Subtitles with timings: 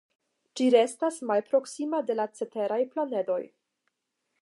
[0.59, 3.41] Ĝi restas malproksima de la ceteraj planedoj.